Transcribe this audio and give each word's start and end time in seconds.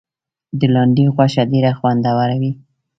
د 0.59 0.61
لاندي 0.73 1.05
غوښه 1.15 1.43
ډیره 1.51 1.71
خوندوره 1.79 2.35
وي. 2.41 2.51